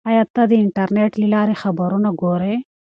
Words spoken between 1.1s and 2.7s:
له لارې خبرونه ګورې؟